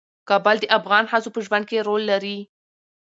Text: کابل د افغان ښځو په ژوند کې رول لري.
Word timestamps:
کابل 0.29 0.55
د 0.61 0.65
افغان 0.77 1.03
ښځو 1.11 1.29
په 1.35 1.39
ژوند 1.45 1.65
کې 1.69 1.85
رول 1.87 2.01
لري. 2.11 2.37